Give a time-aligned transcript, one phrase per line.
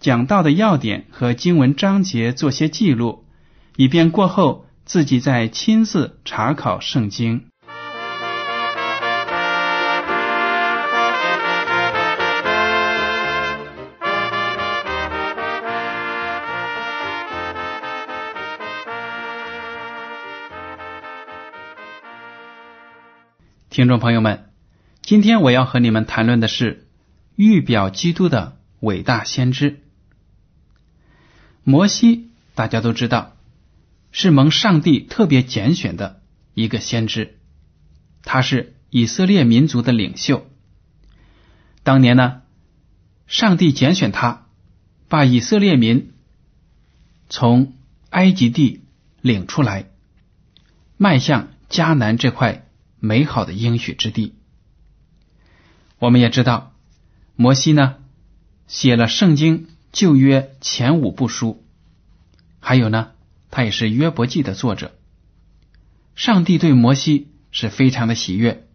[0.00, 3.24] 讲到的要点和经文章节做些记录，
[3.74, 7.46] 以便过后自己再亲自查考圣经。
[23.68, 24.44] 听众朋友们，
[25.02, 26.86] 今天我要和你们谈论的是
[27.34, 29.80] 预表基督的伟大先知
[31.68, 32.30] 摩西。
[32.54, 33.36] 大家都知道，
[34.10, 36.22] 是蒙上帝特别拣选的
[36.54, 37.36] 一个先知，
[38.22, 40.48] 他是以色列民族的领袖。
[41.82, 42.40] 当年呢，
[43.26, 44.46] 上帝拣选他，
[45.08, 46.14] 把以色列民
[47.28, 47.74] 从
[48.08, 48.80] 埃及地
[49.20, 49.90] 领出来，
[50.96, 52.64] 迈向迦南这块。
[53.00, 54.34] 美好的应许之地。
[56.00, 56.74] 我们也知道，
[57.36, 57.94] 摩西呢
[58.66, 61.66] 写了圣经旧约前五部书，
[62.60, 63.10] 还有呢，
[63.50, 64.96] 他也是约伯记的作者。
[66.14, 68.68] 上帝对摩西是非常的喜悦。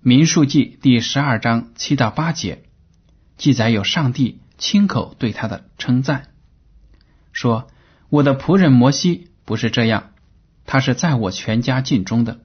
[0.00, 2.62] 民数记第十二章七到八节
[3.36, 6.28] 记载有上帝亲口对他的称赞，
[7.34, 7.68] 说
[8.08, 10.12] ：“我的仆人摩西不是这样，
[10.64, 12.40] 他是在我全家尽忠的。”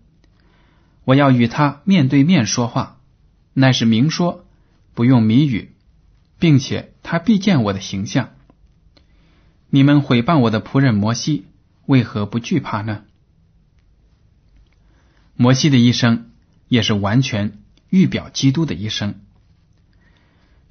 [1.05, 2.99] 我要与他面对面说话，
[3.53, 4.45] 乃是明说，
[4.93, 5.73] 不用谜语，
[6.37, 8.31] 并且他必见我的形象。
[9.69, 11.45] 你们毁谤我的仆人摩西，
[11.85, 13.03] 为何不惧怕呢？
[15.35, 16.31] 摩西的一生
[16.67, 19.21] 也是完全预表基督的一生，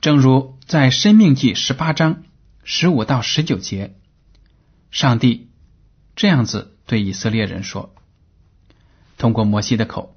[0.01, 2.25] 正如在《生命记》十八章
[2.65, 3.95] 十五到十九节，
[4.91, 5.51] 上帝
[6.17, 7.95] 这样子对以色列人说
[9.19, 10.17] ：“通过摩西的口。”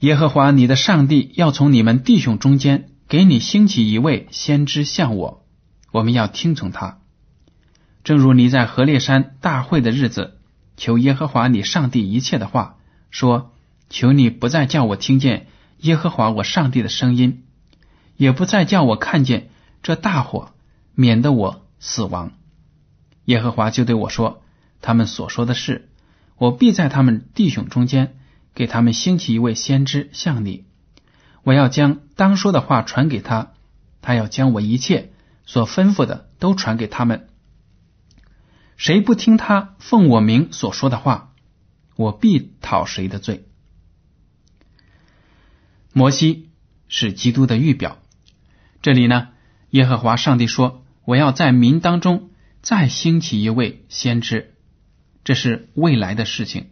[0.00, 5.44] 耶和华你的上帝要从你们弟兄中间给你兴起一位先知像我，
[5.90, 7.00] 我们要听从他。
[8.04, 10.38] 正如你在何烈山大会的日子
[10.76, 12.78] 求耶和华你上帝一切的话，
[13.10, 13.52] 说：
[13.90, 15.46] 求你不再叫我听见
[15.78, 17.44] 耶和华我上帝的声音，
[18.16, 19.50] 也不再叫我看见
[19.82, 20.52] 这大火，
[20.94, 22.32] 免得我死亡。
[23.26, 24.42] 耶和华就对我说：
[24.80, 25.88] 他们所说的事，
[26.38, 28.16] 我必在他们弟兄中间。
[28.54, 30.66] 给他们兴起一位先知像你，
[31.42, 33.52] 我要将当说的话传给他，
[34.00, 35.12] 他要将我一切
[35.44, 37.28] 所吩咐的都传给他们。
[38.76, 41.32] 谁不听他奉我名所说的话，
[41.96, 43.46] 我必讨谁的罪。
[45.92, 46.50] 摩西
[46.88, 47.98] 是基督的预表，
[48.80, 49.28] 这里呢，
[49.70, 54.54] 耶和华上帝说：“我要在民当中再兴起一位先知，
[55.24, 56.70] 这是未来的事情。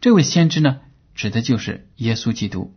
[0.00, 0.80] 这位先知呢？”
[1.14, 2.75] 指的就是耶稣基督。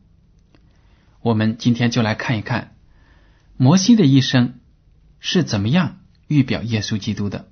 [1.22, 2.76] 我们今天就来看一看
[3.58, 4.60] 摩西的一生
[5.20, 7.48] 是怎么样预表耶稣基督的。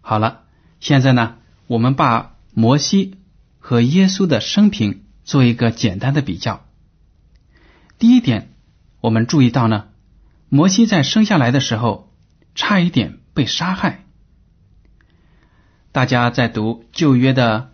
[0.00, 0.44] 好了，
[0.80, 3.18] 现在呢，我们把摩西
[3.58, 6.66] 和耶稣的生平做一个简单的比较。
[7.98, 8.52] 第一点，
[9.00, 9.88] 我们注意到呢，
[10.48, 12.12] 摩西在生下来的时候
[12.54, 14.04] 差一点被杀害。
[15.92, 17.72] 大家在读旧约的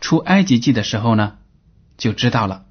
[0.00, 1.36] 出埃及记的时候呢。
[2.00, 2.64] 就知道了，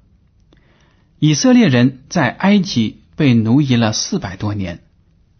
[1.22, 4.82] 以色列人在埃及被奴役了四百多年，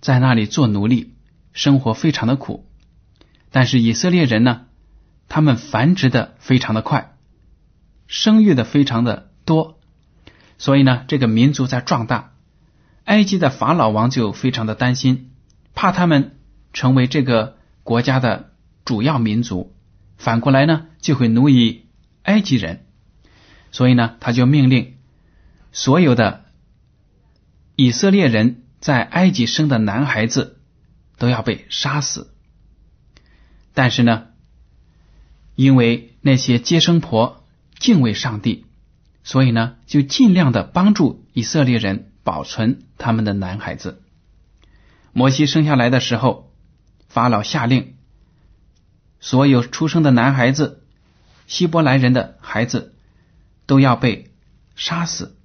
[0.03, 1.15] 在那里做奴隶，
[1.55, 2.67] 生活非常的苦。
[3.51, 4.67] 但是以色列人呢，
[5.31, 7.17] 他们繁殖的非常的快，
[8.07, 9.81] 生育的非常的多，
[10.59, 12.33] 所以呢，这个民族在壮大。
[13.05, 15.31] 埃及的法老王就非常的担心，
[15.75, 16.37] 怕他们
[16.75, 18.51] 成为这个国家的
[18.85, 19.75] 主要民族，
[20.19, 21.87] 反过来呢，就会奴役
[22.25, 22.85] 埃及人。
[23.73, 24.97] 所以呢，他就命令
[25.73, 26.45] 所有的
[27.77, 30.61] 以色列人在埃及生的男孩子
[31.17, 32.35] 都要被杀死。
[33.73, 34.27] 但是呢，
[35.55, 37.45] 因为那些接生婆
[37.79, 38.67] 敬畏上帝，
[39.23, 44.03] 所以呢，就尽量的帮助以色列人保存他们的男孩子。
[45.13, 46.53] 摩西生下来的时候，
[47.09, 47.95] 法老下令，
[49.21, 50.83] 所有出生的男孩子，
[51.47, 52.95] 希伯来人的孩子，
[53.67, 54.31] 都要被
[54.75, 55.37] 杀死。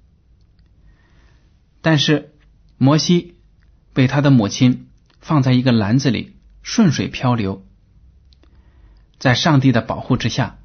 [1.86, 2.32] 但是
[2.78, 3.36] 摩西
[3.92, 4.88] 被他的母亲
[5.20, 7.64] 放在一个篮子里，顺水漂流。
[9.20, 10.58] 在上帝的保护之下，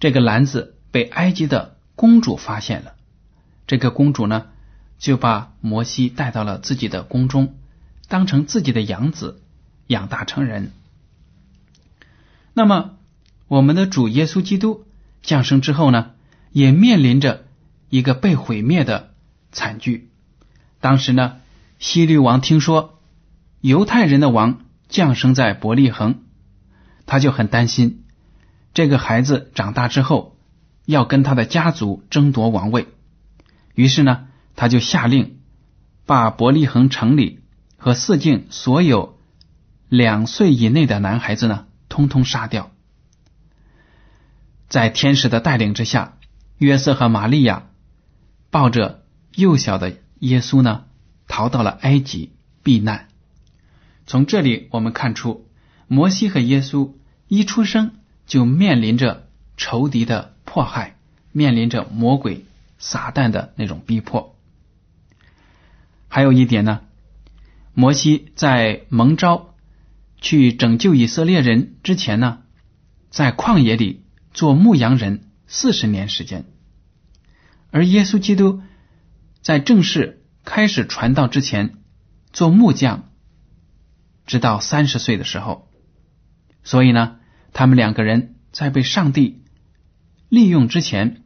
[0.00, 2.94] 这个篮子被埃及的公主发现了。
[3.66, 4.46] 这个公主呢，
[4.98, 7.58] 就把摩西带到了自己的宫中，
[8.08, 9.42] 当成自己的养子，
[9.88, 10.72] 养大成人。
[12.54, 12.96] 那么，
[13.46, 14.86] 我们的主耶稣基督
[15.22, 16.12] 降生之后呢，
[16.50, 17.44] 也面临着
[17.90, 19.12] 一个被毁灭的
[19.52, 20.08] 惨剧。
[20.84, 21.36] 当时呢，
[21.78, 23.00] 希律王听说
[23.62, 26.24] 犹太人的王降生在伯利恒。
[27.06, 28.04] 他就很担心，
[28.74, 30.36] 这个孩子长大之后
[30.84, 32.88] 要跟他的家族争夺王位，
[33.74, 34.26] 于是呢，
[34.56, 35.38] 他就下令
[36.04, 37.40] 把伯利恒城里
[37.78, 39.18] 和四境所有
[39.88, 42.70] 两岁以内的男孩子呢，通通杀掉。
[44.68, 46.18] 在天使的带领之下，
[46.58, 47.68] 约瑟和玛利亚
[48.50, 49.02] 抱着
[49.34, 49.96] 幼小的
[50.28, 50.84] 耶稣呢，
[51.28, 52.32] 逃到了埃及
[52.62, 53.08] 避难。
[54.06, 55.46] 从这里我们看出。
[55.86, 56.92] 摩西和耶稣
[57.28, 57.92] 一出生
[58.26, 59.28] 就面临着
[59.58, 60.96] 仇敌的迫害，
[61.30, 62.46] 面临着魔鬼
[62.78, 64.34] 撒旦的那种逼迫。
[66.08, 66.80] 还有一点呢，
[67.74, 69.54] 摩西在蒙召
[70.22, 72.38] 去拯救以色列人之前呢，
[73.10, 76.46] 在旷野里做牧羊人四十年时间，
[77.70, 78.62] 而耶稣基督
[79.44, 81.76] 在正式开始传道之前
[82.32, 83.10] 做木匠，
[84.24, 85.70] 直到三十岁的时候。
[86.62, 87.16] 所以呢，
[87.52, 89.44] 他们两个人在被上帝
[90.30, 91.24] 利用之前，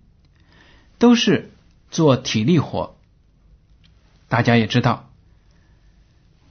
[0.99, 1.53] 都是
[1.93, 2.99] 做体力活。
[4.26, 5.12] 大家也知道，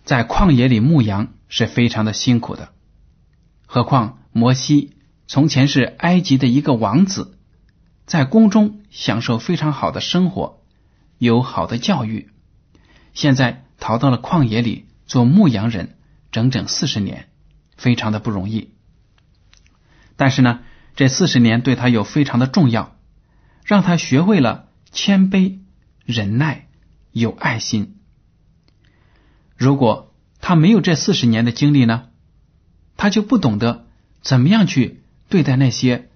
[0.06, 2.72] 在旷野里牧羊是非常的辛苦的。
[3.66, 4.96] 何况摩西
[5.28, 7.38] 从前是埃及的一个王子，
[8.06, 10.57] 在宫中享受非常好的生活，
[11.18, 12.30] 有好的教育，
[13.14, 15.98] 现在逃到了旷野里做牧羊人，
[16.32, 17.30] 整整四十年，
[17.76, 18.72] 非常的不容易。
[20.16, 20.62] 但是呢，
[20.96, 22.96] 这四十年对他有非常的重要，
[23.64, 25.60] 让他学会了谦卑、
[26.06, 26.68] 忍耐、
[27.12, 27.98] 有爱心。
[29.56, 32.10] 如果他没有这四十年的经历呢，
[32.96, 33.88] 他就不懂得
[34.22, 36.10] 怎么样去对待那些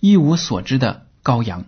[0.00, 1.66] 一无所知的羔羊。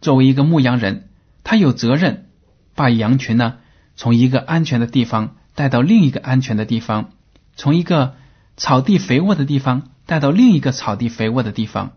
[0.00, 1.10] 作为一个牧羊人，
[1.44, 2.30] 他有责任
[2.74, 3.58] 把羊群呢
[3.96, 7.12] 从一个安全的地方带到另一个安全的地方，
[7.56, 8.16] 从一个
[8.56, 9.88] 草地肥沃的地方。
[10.04, 11.92] 带到另一个草地肥沃的地方，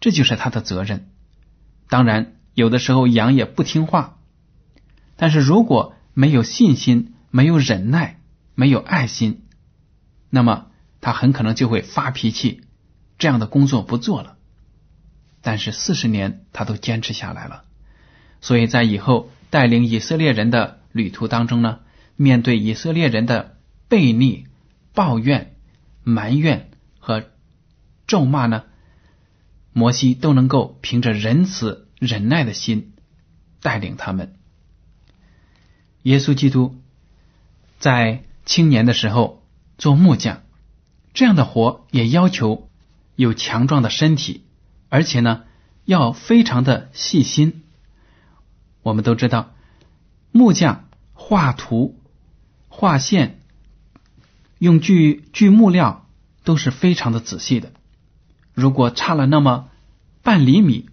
[0.00, 1.08] 这就是他的责任。
[1.88, 4.18] 当然，有的时候羊也不听话，
[5.16, 8.20] 但是如果没有信心、没有忍耐、
[8.54, 9.46] 没有爱心，
[10.28, 10.66] 那么
[11.00, 12.64] 他很可能就会发脾气，
[13.18, 14.36] 这样的工作不做了。
[15.40, 17.64] 但是四十年他都坚持下来了，
[18.40, 21.80] 所以在以后带领以色列人的旅途当中呢，
[22.16, 23.56] 面对以色列人的
[23.88, 24.46] 悖逆、
[24.94, 25.54] 抱怨、
[26.02, 26.66] 埋怨。
[27.02, 27.24] 和
[28.06, 28.64] 咒骂呢，
[29.72, 32.92] 摩西都能够凭着仁慈忍耐的心
[33.62, 34.36] 带领他们。
[36.02, 36.76] 耶稣基督
[37.78, 39.42] 在青年的时候
[39.78, 40.42] 做木匠，
[41.14, 42.68] 这样的活也要求
[43.16, 44.44] 有强壮的身体，
[44.90, 45.44] 而且呢
[45.86, 47.62] 要非常的细心。
[48.82, 49.52] 我们都知道，
[50.32, 51.98] 木匠画图、
[52.68, 53.40] 画线，
[54.58, 56.06] 用锯锯木料。
[56.42, 57.70] 都是非常的仔细的。
[58.54, 59.68] 如果差了那么
[60.22, 60.88] 半厘米，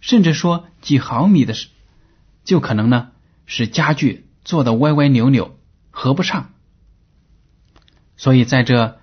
[0.00, 1.54] 甚至说几毫米的，
[2.44, 3.10] 就可能呢
[3.46, 5.58] 使家具做的歪歪扭扭，
[5.90, 6.52] 合不上。
[8.16, 9.00] 所以在这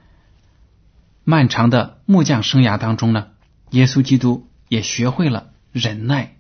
[1.26, 3.28] 漫长的木匠生涯当中呢，
[3.72, 6.38] 耶稣基督也学会了忍耐、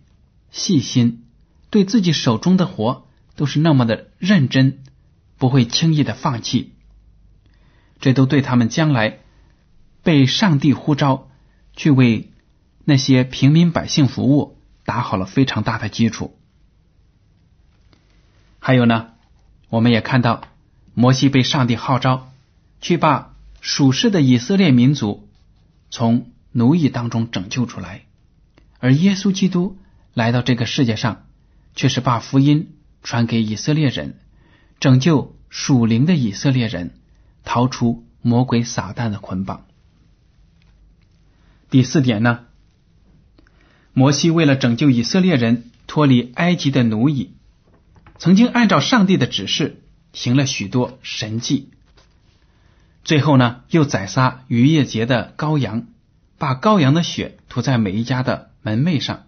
[0.51, 1.26] 细心，
[1.69, 4.83] 对自己手中的活都是那么的认真，
[5.37, 6.73] 不会轻易的放弃。
[7.99, 9.19] 这都对他们将来
[10.03, 11.29] 被上帝呼召
[11.75, 12.31] 去为
[12.85, 16.37] 那些平民百姓服务打好了非常大的基础。
[18.59, 19.09] 还有呢，
[19.69, 20.43] 我们也看到
[20.93, 22.31] 摩西被上帝号召
[22.79, 25.29] 去把属世的以色列民族
[25.89, 28.05] 从奴役当中拯救出来，
[28.79, 29.77] 而耶稣基督
[30.13, 31.25] 来到这个世界上，
[31.77, 34.19] 却是把福音传给以色列人，
[34.81, 35.37] 拯救。
[35.49, 36.99] 属灵的以色列人
[37.45, 39.65] 逃出魔鬼撒旦的捆绑。
[41.69, 42.47] 第四点呢，
[43.93, 47.33] 摩西为了拯救以色列人脱离埃及的奴役，
[48.17, 49.81] 曾经按照上帝的指示
[50.11, 51.71] 行了许多神迹。
[53.05, 55.87] 最后呢，又宰杀逾越节的羔羊，
[56.37, 59.27] 把羔羊的血涂在每一家的门楣上。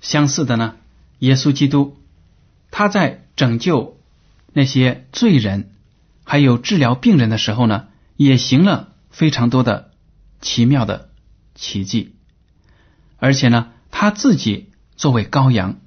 [0.00, 0.76] 相似的呢，
[1.22, 1.96] 耶稣基督
[2.72, 4.00] 他在拯救
[4.52, 5.70] 那些罪人，
[6.24, 7.86] 还有治疗病人的时候呢，
[8.16, 9.92] 也行了非常多的
[10.40, 11.10] 奇妙的
[11.54, 12.16] 奇迹。
[13.18, 15.78] 而且呢，他自己作为羔羊，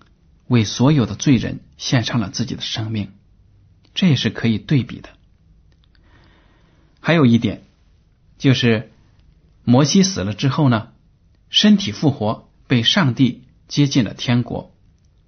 [0.47, 3.11] 为所有的罪人献上了自己的生命，
[3.93, 5.09] 这也是可以对比的。
[7.01, 7.63] 还有一点，
[8.37, 8.89] 就是
[9.65, 10.93] 摩西死了之后呢，
[11.49, 14.73] 身体复活，被上帝接进了天国。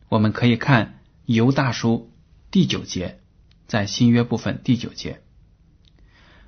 [0.09, 2.11] 我们可以看犹大书
[2.49, 3.19] 第九节，
[3.67, 5.21] 在新约部分第九节。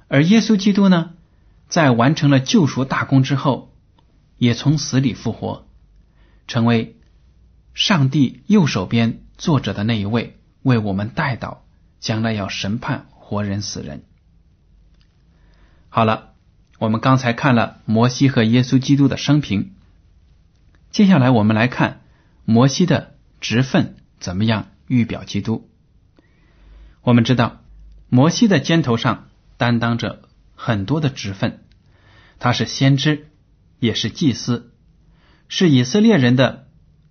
[0.08, 1.12] 而耶稣基督呢，
[1.68, 3.74] 在完成了救赎大功之后，
[4.38, 5.68] 也从死里复活，
[6.48, 6.98] 成为
[7.74, 11.58] 上帝右手边坐着的那一位，为我们代祷，
[12.00, 14.04] 将来要审判活人死人。
[15.90, 16.34] 好了，
[16.80, 19.74] 我们刚才看了摩西和耶稣基督的生平，
[20.92, 22.02] 接下来我们来看
[22.46, 25.70] 摩西的职分怎么样预表基督。
[27.02, 27.64] 我们知道，
[28.10, 30.24] 摩西的肩头上担当着
[30.56, 31.64] 很多的职分，
[32.38, 33.30] 他是先知，
[33.80, 34.74] 也是祭司，
[35.48, 36.68] 是以色列人的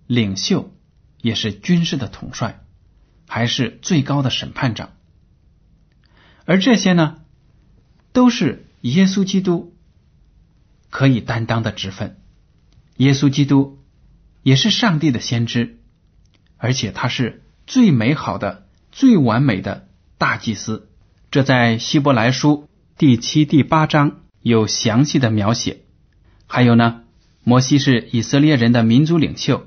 [0.07, 0.73] 领袖，
[1.21, 2.63] 也是军事的统帅，
[3.27, 4.91] 还是最高的审判长。
[6.45, 7.21] 而这些呢，
[8.13, 8.65] 都是。
[8.81, 9.75] 耶稣基督
[10.89, 12.17] 可以担当的职分，
[12.95, 13.83] 耶稣基督
[14.41, 15.78] 也是上帝的先知，
[16.59, 19.87] 而且他是最美好的、最完美的
[20.19, 20.87] 大祭司。
[21.31, 25.79] 这在希伯来书第七、第八章有详细的描写。
[26.45, 27.01] 还有呢，
[27.43, 29.65] 摩西是以色列人的民族领袖，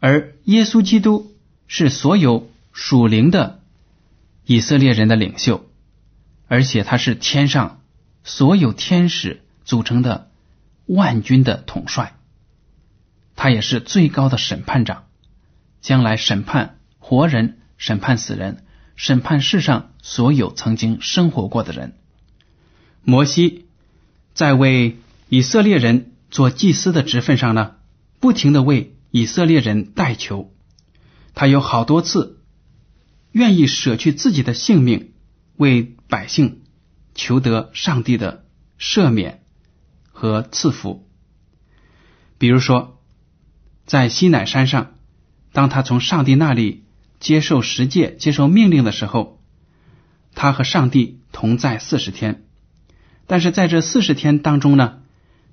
[0.00, 1.36] 而耶稣基督
[1.68, 3.60] 是所有属灵的
[4.44, 5.64] 以色列人的领袖，
[6.48, 7.80] 而且他是天上。
[8.26, 10.30] 所有天使组成的
[10.86, 12.14] 万军的统帅，
[13.36, 15.04] 他也是最高的审判长，
[15.84, 18.64] 将来审判活人、审判死人、
[18.96, 21.98] 审判世上所有曾经生活过的人。
[23.02, 23.66] 摩西
[24.32, 24.96] 在为
[25.28, 27.76] 以色列人做祭司的职分上呢，
[28.18, 30.54] 不停的为以色列人代求，
[31.34, 32.40] 他有好多次
[33.30, 35.12] 愿意舍去自己的性命
[35.56, 36.62] 为百姓。
[37.16, 38.44] 求得上帝的
[38.76, 39.44] 赦免
[40.10, 41.08] 和赐福。
[42.38, 43.00] 比如说，
[43.86, 44.93] 在西乃山上，
[45.54, 46.82] 当他从上帝那里
[47.20, 49.40] 接受十诫、接受命令的时候，
[50.34, 52.42] 他和上帝同在四十天。
[53.26, 55.00] 但是在这四十天当中呢，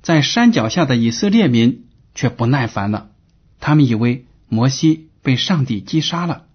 [0.01, 3.12] 在山脚下的以色列民却不耐烦了，
[3.60, 6.48] 他们以为摩西被上帝击杀了，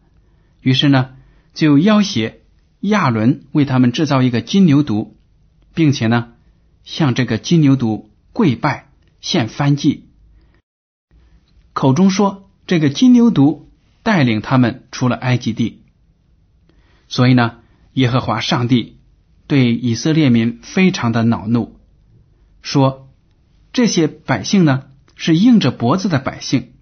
[0.61, 1.15] 于是呢，
[1.55, 2.41] 就要挟。
[2.81, 5.13] 亚伦为他们制造一个金牛犊，
[5.73, 6.35] 并且呢，
[6.85, 10.09] 向这个金牛犊跪拜献燔祭，
[11.73, 13.63] 口中说这个金牛犊
[14.03, 15.85] 带领他们出了埃及地。
[17.09, 17.59] 所以呢，
[17.93, 18.99] 耶和华上帝
[19.47, 21.79] 对以色列民非常的恼怒，
[22.63, 23.11] 说
[23.73, 26.73] 这些百姓呢是硬着脖子的百姓，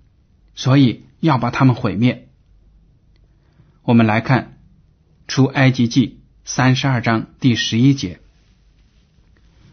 [0.55, 2.29] 所以要把他们毁灭。
[3.83, 4.53] 我们来看。
[5.27, 8.21] 出埃及记三十二章第十一节，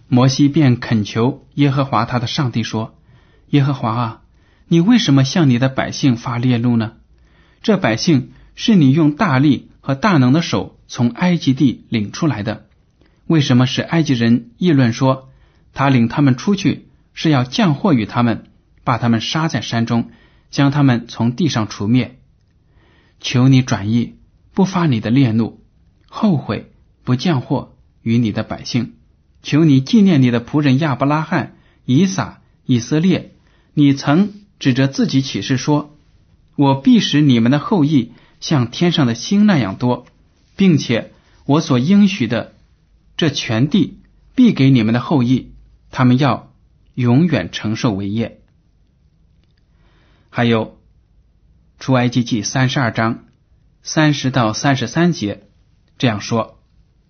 [0.07, 2.97] 摩西便恳求耶和华他的上帝说
[3.51, 4.20] ：“耶和华啊，
[4.71, 6.93] 你为什么向你的百姓发烈怒呢？
[7.61, 12.67] 这百姓是你用大力和大能的手从埃及地领出来的，
[13.27, 15.27] 为什么使埃及人议论说
[15.73, 18.45] 他领他们出去是要降祸于他们，
[18.85, 20.09] 把他们杀在山中，
[20.49, 22.17] 将他们从地上除灭？
[23.19, 24.15] 求你转意。”
[24.53, 25.61] 不发你的烈怒，
[26.07, 26.71] 后悔
[27.03, 27.73] 不降祸
[28.03, 28.93] 于你的百姓。
[29.43, 33.33] 求你纪念你的仆人亚伯拉罕、以撒、以色列。
[33.73, 35.97] 你曾指着自己起誓说
[36.55, 40.05] ：“我必使你们的后裔像天上的星那样多，
[40.55, 41.11] 并且
[41.45, 42.53] 我所应许的
[43.17, 43.97] 这全地
[44.35, 45.51] 必给你们的后裔，
[45.89, 46.53] 他们要
[46.93, 48.39] 永远承受为业。”
[50.29, 50.77] 还有
[51.79, 53.25] 出埃及记三十二章。
[53.83, 55.47] 三十到三十三节
[55.97, 56.59] 这样说。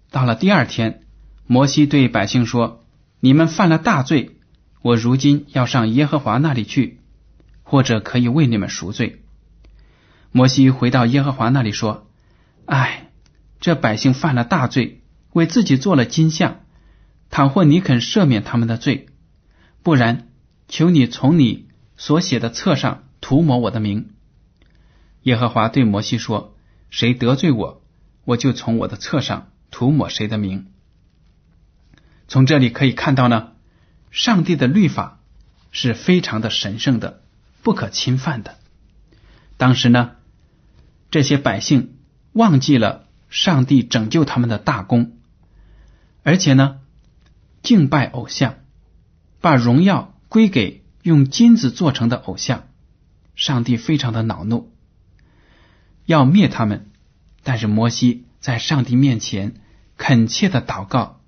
[0.09, 1.03] 到了第二天，
[1.45, 2.85] 摩西对百姓说
[3.19, 4.37] ：“你们犯了大罪，
[4.81, 7.00] 我如今要上耶和华那里去，
[7.63, 9.23] 或者可以为你们赎罪。”
[10.31, 12.07] 摩西回到耶和华那里说
[12.65, 13.09] ：“唉，
[13.59, 15.01] 这百姓犯了大罪，
[15.33, 16.61] 为自己做了金像。
[17.29, 19.07] 倘或你肯赦免他们的罪，
[19.83, 20.27] 不然，
[20.67, 24.09] 求你从你所写的册上涂抹我的名。
[25.23, 26.57] 耶和华对摩西说
[26.91, 27.81] ：“谁得罪我，
[28.25, 30.67] 我就从我的册上涂抹谁的名。”
[32.27, 33.51] 从这里可以看到呢，
[34.11, 35.21] 上帝的律法
[35.71, 37.21] 是非常的神圣的，
[37.63, 38.57] 不可侵犯的。
[39.57, 40.11] 当时呢，
[41.09, 41.97] 这些百姓
[42.33, 45.17] 忘记了上帝拯救他们的大功，
[46.23, 46.77] 而且呢。
[47.63, 48.55] 敬拜偶像，
[49.39, 52.63] 把荣耀归给用金子做成的偶像，
[53.35, 54.73] 上帝非常的恼怒，
[56.07, 56.89] 要灭他们。
[57.43, 59.61] 但是摩西在上帝面前
[59.95, 61.21] 恳切的祷告，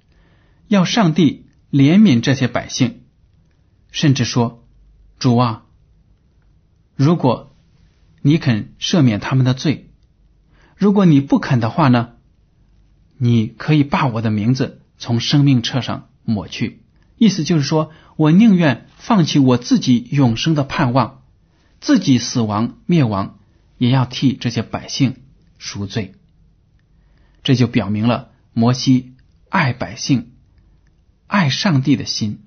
[0.67, 3.03] 要上帝怜悯这些百姓，
[3.91, 4.65] 甚至说
[5.19, 5.62] ：“主啊，
[6.95, 7.55] 如果
[8.21, 9.89] 你肯赦免他们的罪，
[10.75, 12.13] 如果你不肯的话呢，
[13.17, 16.79] 你可以把我的名字从生命册上。”抹去，
[17.17, 21.21] 意思就是说，我宁愿放弃我自己永生的盼望，
[21.81, 23.39] 自己死亡灭亡，
[23.77, 25.17] 也要替这些百姓
[25.57, 26.15] 赎罪。
[27.43, 29.15] 这就表明了摩西
[29.49, 30.31] 爱百姓、
[31.27, 32.45] 爱上帝的心。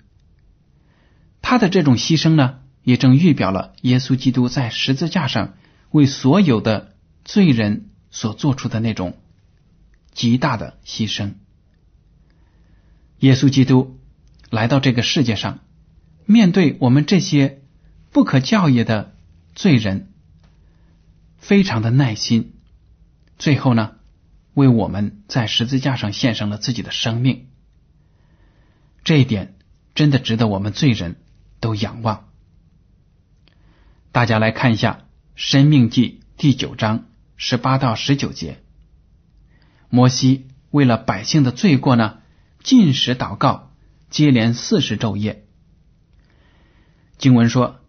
[1.43, 5.55] 他的这种牺牲呢，也正预表了耶稣基督在十字架上
[5.90, 9.19] 为所有的罪人所做出的那种
[10.12, 11.33] 极大的牺牲。
[13.19, 13.99] 耶稣基督
[14.50, 15.59] 来到这个世界上，
[16.26, 17.61] 面对我们这些
[18.12, 19.16] 不可教也的
[19.57, 20.12] 罪人，
[21.38, 22.52] 非常的耐心。
[23.37, 23.97] 最后呢，
[24.55, 27.49] 为我们在十字架上献上了自己的生命。
[29.02, 29.57] 这一点
[29.97, 31.16] 真的值得我们罪人
[31.59, 32.25] 都仰望。
[34.16, 35.00] 大家来看一下
[35.35, 37.04] 《生命记》第九章
[37.37, 38.62] 十八到十九节，
[39.90, 42.16] 摩西为了百姓的罪过呢。
[42.62, 43.73] 禁食祷告，
[44.08, 45.44] 接连四十昼夜。
[47.18, 47.81] 经文说：“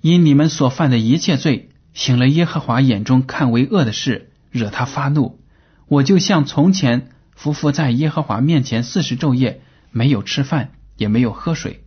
[0.00, 5.40] 因你们所犯的一切罪，行了耶和华眼中看为恶的事，惹他发怒，
[5.88, 11.84] 我就像从前夫妇在耶和华面前四十昼夜，没有吃饭，也没有喝水。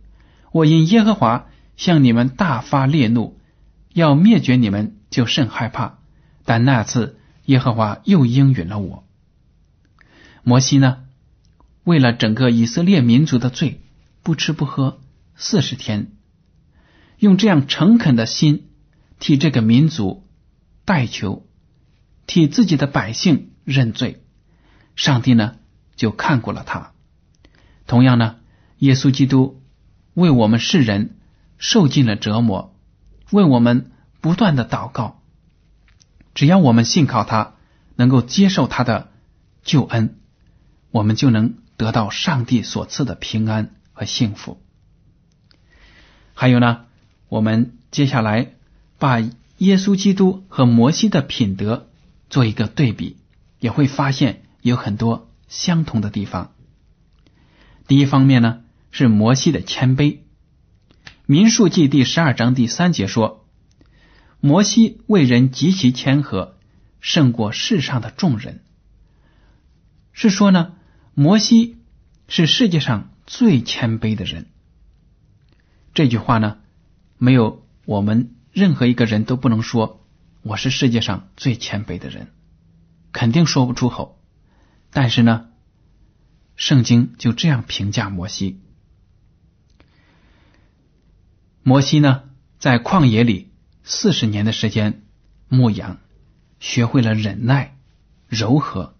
[0.52, 1.46] 我因耶和华
[1.78, 3.35] 向你们大发烈怒，
[3.96, 6.00] 要灭绝你们，就甚害怕。
[6.44, 9.06] 但那次耶和华又应允了我。
[10.42, 11.04] 摩西呢？”
[11.82, 13.80] 为了整个以色列民族的罪，
[14.22, 15.00] 不吃不喝
[15.34, 16.12] 四十天，
[17.18, 18.68] 用这样诚恳的心
[19.18, 20.28] 替这个民族
[20.84, 21.46] 代求，
[22.26, 24.22] 替自己的百姓认罪，
[24.94, 25.56] 上帝呢
[25.94, 26.92] 就看过了他。
[27.86, 28.36] 同样呢，
[28.78, 29.62] 耶稣基督
[30.12, 31.16] 为我们世人
[31.56, 32.75] 受尽了折磨，
[33.30, 35.22] 为我们不断的祷告，
[36.34, 37.54] 只要我们信靠他，
[37.94, 39.10] 能够接受他的
[39.62, 40.16] 救恩，
[40.90, 41.54] 我们就能。
[41.78, 44.62] 得到上帝所赐的平安和幸福。
[46.32, 46.86] 还有呢，
[47.28, 48.54] 我们接下来
[48.98, 51.90] 把耶稣基督和摩西的品德
[52.30, 53.18] 做一个对比，
[53.60, 56.54] 也会发现有很多相同的地方。
[57.86, 58.60] 第一方面呢，
[58.90, 60.20] 是摩西的谦卑。
[61.28, 63.48] 民数记第十二章第三节说
[64.38, 66.56] ：“摩西为人极其谦和，
[67.00, 68.62] 胜过世上的众人。”
[70.14, 70.74] 是说呢？
[71.14, 71.78] 摩西
[72.28, 74.46] 是世界上最谦卑的人。
[75.94, 76.58] 这句话呢，
[77.18, 80.06] 没有我们任何一个人都不能说
[80.42, 82.28] 我是世界上最谦卑的人，
[83.10, 84.22] 肯定说不出口。
[84.92, 85.48] 但是呢，
[86.54, 88.60] 圣经就这样评价摩西。
[91.68, 92.22] 摩西呢，
[92.60, 93.50] 在旷野里
[93.82, 95.02] 四十年的时间
[95.48, 95.98] 牧羊，
[96.60, 97.76] 学会了忍耐、
[98.28, 98.94] 柔和，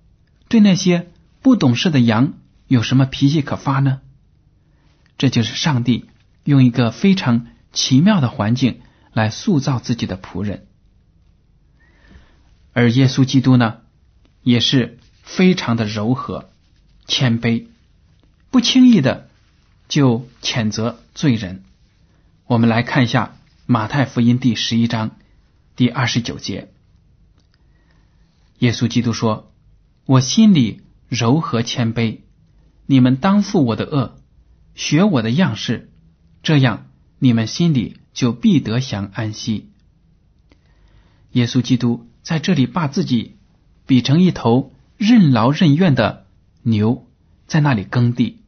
[0.49, 1.13] 对那些。
[1.43, 2.33] 不懂事的羊
[2.67, 4.01] 有什么脾气可发呢？
[5.17, 6.07] 这就是上帝
[6.43, 8.81] 用一个非常奇妙的环境
[9.13, 10.67] 来塑造自己的仆人，
[12.73, 13.77] 而耶稣基督呢，
[14.43, 16.51] 也是非常的柔和、
[17.07, 17.69] 谦卑，
[18.51, 19.29] 不轻易的
[19.87, 21.63] 就谴责罪人。
[22.47, 25.17] 我们来看一下马太福音第十一章
[25.75, 26.73] 第二十九节，
[28.61, 29.53] 耶稣基督说
[30.07, 32.23] ：“我心里。”柔和谦卑，
[32.85, 34.17] 你们当负我的恶，
[34.75, 35.93] 学我的样式，
[36.43, 36.89] 这样
[37.21, 39.71] 你们心里就必得享安息。
[41.31, 43.37] 耶稣基督在这里把自己
[43.87, 46.27] 比成一头任劳任怨的
[46.63, 47.07] 牛，
[47.47, 48.43] 在那里耕地。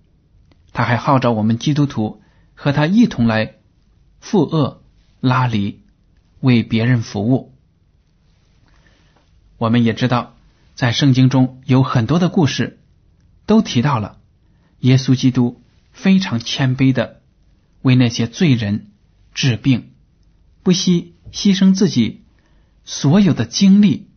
[0.72, 2.20] 他还号召我们基督徒
[2.54, 3.54] 和他一同来
[4.20, 4.82] 负恶
[5.20, 5.80] 拉犁，
[6.40, 7.54] 为别人服务。
[9.56, 10.34] 我们也知道。
[10.74, 12.78] 在圣经中有很多的故事，
[13.46, 14.20] 都提到了
[14.78, 17.20] 耶稣基督非常谦卑的
[17.82, 18.92] 为那些罪人
[19.34, 19.90] 治病，
[20.62, 22.22] 不惜牺牲自己
[22.84, 24.08] 所有的精力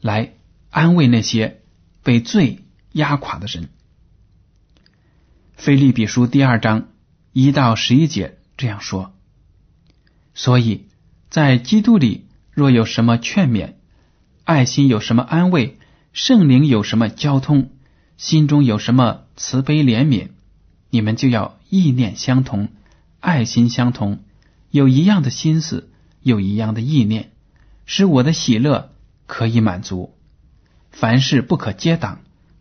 [0.00, 0.34] 来
[0.70, 1.62] 安慰那些
[2.02, 3.68] 被罪压垮的人。
[5.54, 6.88] 腓利比书第二章
[7.30, 9.12] 一到十一节这样说
[10.34, 10.86] ：“所以
[11.30, 13.72] 在基督里，若有什么劝勉。”
[14.46, 15.80] 爱心有什么安慰？
[16.12, 17.72] 圣灵有什么交通？
[18.16, 20.28] 心中有什么慈悲怜悯？
[20.90, 22.68] 你们就要意念相同，
[23.18, 24.20] 爱心相同，
[24.70, 27.32] 有一样的心思，有一样的意念，
[27.84, 28.92] 使我的喜乐
[29.26, 30.14] 可以满足。
[30.92, 32.20] 凡事不可接挡，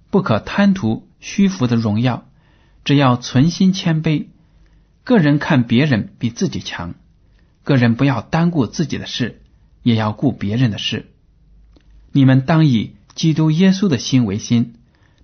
[0.10, 2.26] 不可贪图虚浮的荣耀，
[2.84, 4.30] 只要存心谦卑。
[5.04, 6.96] 个人看别人比自己强，
[7.64, 9.42] 个人不要单顾自己的事，
[9.82, 11.12] 也要顾别人的事。
[12.12, 14.76] 你们当以基督耶稣的心为心，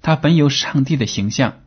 [0.01, 1.59] 他本有上帝的形象，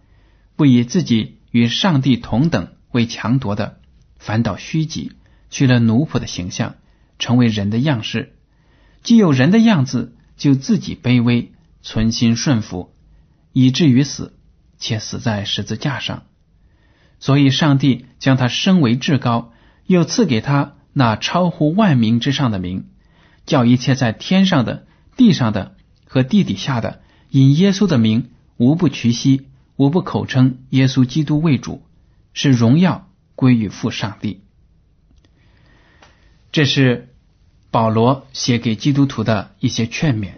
[0.56, 3.80] 不以自己与上帝同等为强夺的，
[4.18, 5.12] 反倒虚己，
[5.50, 6.74] 取了奴仆的形象，
[7.18, 8.34] 成为人的样式。
[9.02, 12.92] 既有人的样子，就自己卑微，存心顺服，
[13.52, 14.34] 以至于死，
[14.78, 16.24] 且死在十字架上。
[17.20, 19.52] 所以，上帝将他升为至高，
[19.86, 22.86] 又赐给他那超乎万民之上的名，
[23.46, 24.86] 叫一切在天上的。
[25.16, 31.82] 地上的和地底下的，因耶稣的名，无不屈膝，无不口称耶稣基督为主，
[32.32, 34.40] 是荣耀归于父上帝。
[36.52, 37.12] 这是
[37.70, 40.36] 保罗写给基督徒的一些劝勉，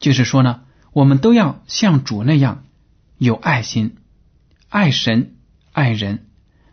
[0.00, 2.64] 就是说呢，我们都要像主那样
[3.18, 3.98] 有爱心，
[4.68, 5.36] 爱神
[5.78, 6.26] 爱人，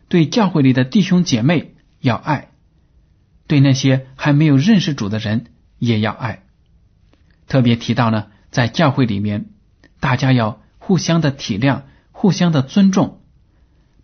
[0.08, 2.50] 对教会里的弟兄姐妹要爱，
[3.46, 6.41] 对那些还没有认识主的人也要爱。
[7.48, 9.52] 特别提到呢，在教会里面，
[10.00, 13.22] 大家要互相的体谅，互相的尊重，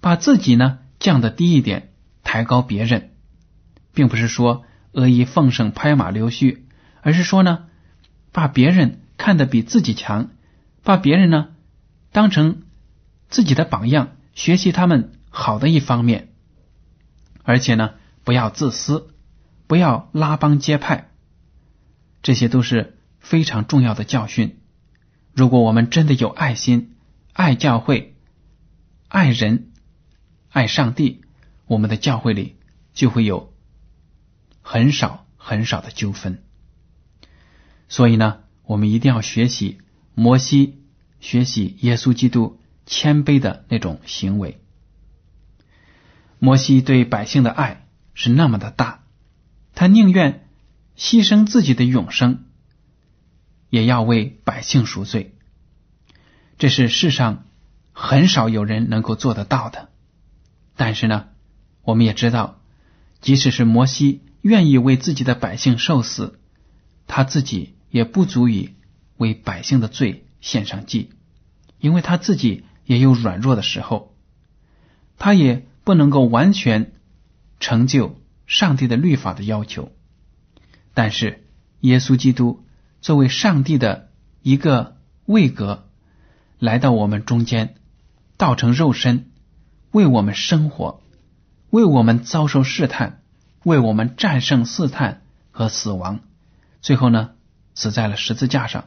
[0.02, 3.10] 把自己呢降的低一点，抬高别人，
[3.96, 6.68] 并不是说阿谀奉承、拍马溜须，
[7.02, 7.66] 而是说呢，
[8.32, 10.30] 把别人看得比自己强，
[10.84, 11.48] 把别人呢
[12.12, 12.62] 当成
[13.30, 16.34] 自己的榜样，学习他们好的一方面，
[17.44, 19.14] 而且呢，不要自私，
[19.68, 21.10] 不要拉帮结派，
[22.22, 22.98] 这些都是。
[23.22, 24.60] 非常重要的教训。
[25.32, 26.96] 如果我们真的有爱心、
[27.34, 28.16] 爱教会、
[29.08, 29.72] 爱人、
[30.50, 31.22] 爱上帝，
[31.68, 32.56] 我们的教会里
[32.94, 33.54] 就会有
[34.64, 36.44] 很少很少的纠纷。
[37.90, 39.78] 所以呢，我们一定要学习
[40.16, 40.82] 摩西，
[41.20, 44.62] 学习耶稣基督谦卑的那种行为。
[46.40, 49.04] 摩西对百姓的爱是那么的大，
[49.76, 50.48] 他宁愿
[50.98, 52.46] 牺牲自己的永生。
[53.70, 55.34] 也要为百姓赎罪，
[56.58, 57.46] 这是世上
[57.94, 59.88] 很少有人能够做得到的。
[60.76, 61.30] 但是呢，
[61.82, 62.60] 我们也知道，
[63.22, 66.38] 即使是摩西愿意为自己的百姓受死，
[67.08, 68.76] 他自己也不足以
[69.16, 71.12] 为百姓的罪献上祭，
[71.80, 74.14] 因为他自己也有软弱的时候，
[75.18, 76.92] 他也不能够完全
[77.60, 79.94] 成就上帝的律法的要求。
[80.94, 81.46] 但是
[81.80, 82.66] 耶稣基督。
[83.04, 84.12] 作为上帝的
[84.44, 85.88] 一个位格，
[86.60, 87.74] 来到我们中间，
[88.38, 89.32] 道成肉身，
[89.90, 91.02] 为我们生活，
[91.72, 93.24] 为我们遭受试探，
[93.64, 96.20] 为我们战胜试探和死亡，
[96.82, 97.32] 最后呢，
[97.74, 98.86] 死在了十字架上。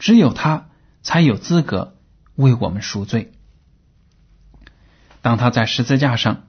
[0.00, 0.66] 只有他
[1.02, 1.96] 才有资格
[2.34, 3.33] 为我们赎罪。
[5.24, 6.48] 当他在十字架上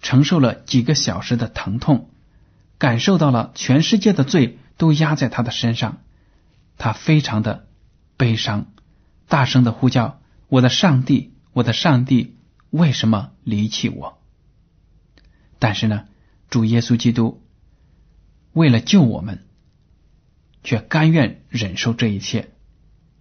[0.00, 2.08] 承受了几个小时的疼痛，
[2.78, 5.98] 感受到了全世界的罪都压在他的身上。
[6.78, 7.66] 他非常的
[8.16, 8.68] 悲伤，
[9.26, 12.36] 大声的呼叫：“我的上帝，我的上帝，
[12.70, 14.22] 为什么离弃我？”
[15.58, 16.04] 但是呢，
[16.48, 17.42] 主耶稣基督
[18.52, 19.44] 为了救我们，
[20.62, 22.50] 却甘愿忍受这一切，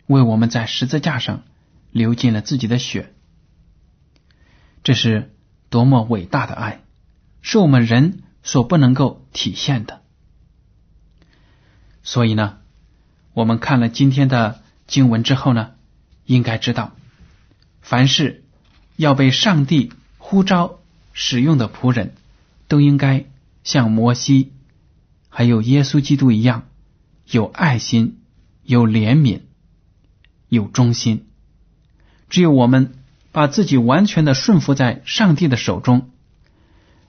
[0.06, 1.42] 为我们在十字架上
[1.90, 3.15] 流尽了自己的血。
[4.86, 5.36] 这是
[5.70, 6.82] 多么伟大的爱，
[7.42, 10.02] 是我们人所不能够体现的。
[12.02, 12.60] 所以呢。
[13.34, 15.72] 我们看了今天的经文之后呢，
[16.26, 16.96] 应该知道，
[17.82, 18.46] 凡是
[18.96, 20.80] 要被上帝呼召
[21.12, 22.14] 使用的仆人，
[22.70, 23.26] 都应该
[23.66, 24.54] 像摩西
[25.28, 26.64] 还有耶稣基督一样，
[27.30, 28.22] 有爱心、
[28.64, 29.42] 有怜悯、
[30.48, 31.28] 有忠心。
[32.30, 32.94] 只有我们
[33.36, 36.12] 把自己完全的顺服在上帝的手中，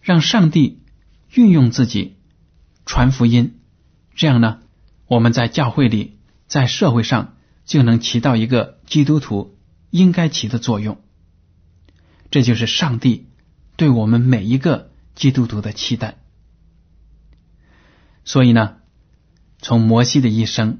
[0.03, 0.83] 让上帝
[1.33, 2.17] 运用自己
[2.85, 3.61] 传福音，
[4.17, 4.59] 这样呢，
[5.07, 6.19] 我们在教会里。
[6.49, 9.57] 在社会上就能起到一个基督徒
[9.91, 11.01] 应该起的作用。
[12.33, 13.29] 这就是上帝
[13.77, 16.17] 对我们每一个基督徒的期待。
[18.25, 18.79] 所以呢，
[19.61, 20.79] 从摩西的一生，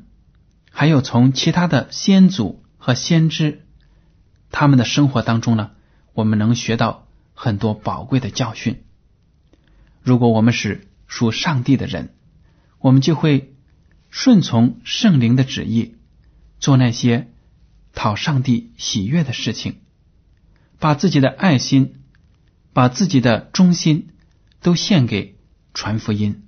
[0.73, 3.66] 还有从其他的先祖和先知
[4.59, 5.73] 他们的生活当中呢，
[6.15, 8.83] 我们能学到很多宝贵的教训。
[10.03, 12.15] 如果我们是属上帝的人，
[12.79, 13.55] 我们就会
[14.09, 15.97] 顺从圣灵的旨意，
[16.59, 17.31] 做那些
[17.93, 19.75] 讨上帝喜悦的事情，
[20.79, 22.01] 把自己的爱心、
[22.73, 24.09] 把自己的忠心
[24.63, 25.37] 都献给
[25.75, 26.45] 传福音。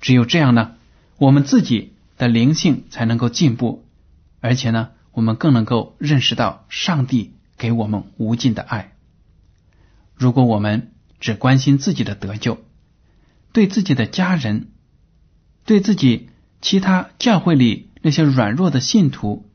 [0.00, 0.76] 只有这样呢，
[1.16, 3.84] 我们自己的灵性才能够进步，
[4.38, 8.92] 而且呢，我们更能够认识到上帝给我们无尽的爱。
[10.14, 12.58] 如果我们只关心自己的得救，
[13.52, 14.72] 对自己的家人，
[15.64, 16.28] 对自己
[16.60, 19.48] 其他教会里那些软弱的信徒，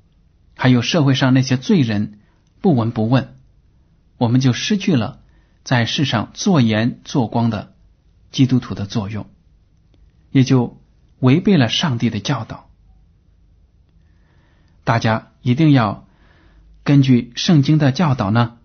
[0.55, 2.19] 还有社会上那些罪人
[2.61, 3.35] 不闻不问，
[4.17, 5.21] 我们就失去了
[5.63, 7.75] 在世上做盐做光的
[8.31, 9.29] 基督徒的作用。
[10.31, 10.79] 也就
[11.19, 12.69] 违背了上帝的教导。
[14.83, 16.07] 大家一定要
[16.83, 18.57] 根据圣经的教导呢，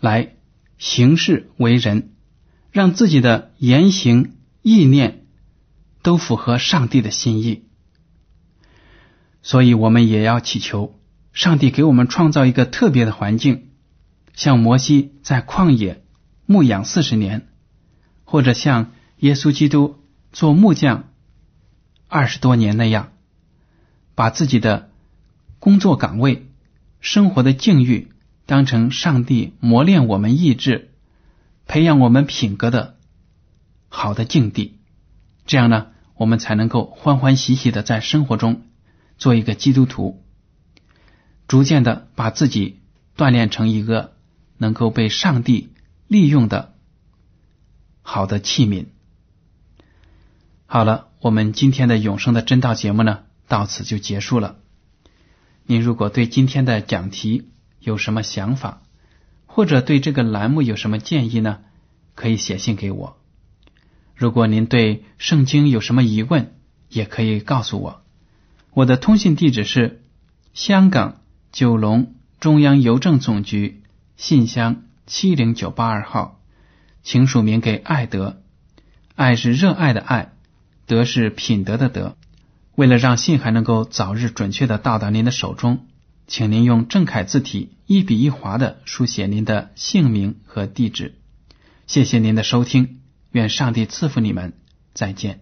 [0.00, 0.34] 来
[0.78, 2.12] 行事为人，
[2.70, 5.24] 让自己的言行意念
[6.02, 7.64] 都符合上帝的心意。
[9.42, 10.98] 所以，我们也要祈求
[11.32, 13.68] 上帝给我们创造一个特别的环境，
[14.34, 16.02] 像摩西在旷野
[16.46, 17.48] 牧养四十年，
[18.24, 20.00] 或者像耶稣基督。
[20.34, 21.10] 做木匠
[22.08, 23.12] 二十多年那样，
[24.16, 24.90] 把自己的
[25.64, 26.46] 工作岗位、
[27.00, 28.12] 生活的境遇
[28.44, 30.90] 当成上帝磨练我们意志、
[31.66, 32.98] 培养我们品格的
[33.88, 34.78] 好的境地，
[35.46, 38.66] 这样呢，我们才能够欢欢喜喜的在生活中
[39.16, 40.22] 做一个基督徒，
[41.48, 42.80] 逐渐的把自己
[43.16, 44.12] 锻炼成一个
[44.58, 45.72] 能够被上帝
[46.08, 46.74] 利用的
[48.02, 48.88] 好的器皿。
[50.66, 54.56] 好了，我们今天的永生的真道节目呢，到此就结束了。
[55.66, 57.50] 您如果对今天的讲题
[57.80, 58.82] 有什么想法，
[59.46, 61.60] 或者对这个栏目有什么建议呢，
[62.14, 63.16] 可以写信给我。
[64.14, 66.54] 如果您对圣经有什么疑问，
[66.88, 68.02] 也可以告诉我。
[68.72, 70.02] 我的通信地址是
[70.52, 73.82] 香港九龙中央邮政总局
[74.16, 76.40] 信箱七零九八二号，
[77.02, 78.42] 请署名给爱德。
[79.14, 80.32] 爱是热爱的爱。
[80.86, 82.16] 德是品德的德。
[82.74, 85.86] 为了让信还能够早日准确的到达您的手中，
[86.26, 91.14] 请您用正楷字体一笔一划的书写您的姓名和地址。
[91.86, 94.54] 谢谢您的收听，愿上帝赐福你们，
[94.92, 95.40] 再见。